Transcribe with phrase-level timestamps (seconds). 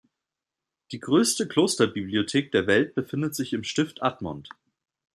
[0.91, 4.49] Die größte Klosterbibliothek der Welt befindet sich im Stift Admont.